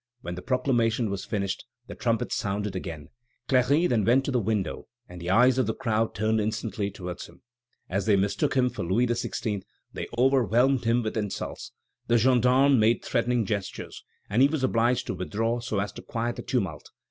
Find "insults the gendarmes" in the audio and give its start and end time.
11.17-12.79